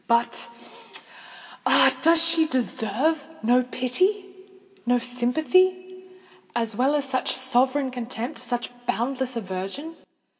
[0.07, 1.95] But—ah!
[2.01, 6.05] does she deserve no pity—no sympathy,
[6.55, 9.95] as well as such sovereign contempt—such boundless aversion?